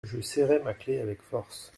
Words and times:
Je 0.11 0.19
serrai 0.19 0.57
ma 0.57 0.73
clef 0.73 0.99
avec 1.03 1.21
force. 1.21 1.69